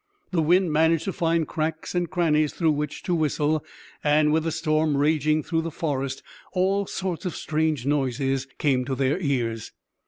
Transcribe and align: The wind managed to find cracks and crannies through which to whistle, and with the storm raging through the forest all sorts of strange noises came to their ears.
The 0.31 0.41
wind 0.41 0.71
managed 0.73 1.03
to 1.03 1.13
find 1.13 1.47
cracks 1.47 1.93
and 1.93 2.09
crannies 2.09 2.53
through 2.53 2.71
which 2.71 3.03
to 3.03 3.13
whistle, 3.13 3.63
and 4.03 4.33
with 4.33 4.45
the 4.45 4.51
storm 4.51 4.97
raging 4.97 5.43
through 5.43 5.61
the 5.61 5.69
forest 5.69 6.23
all 6.53 6.87
sorts 6.87 7.23
of 7.23 7.35
strange 7.35 7.85
noises 7.85 8.47
came 8.57 8.83
to 8.85 8.95
their 8.95 9.19
ears. 9.19 9.73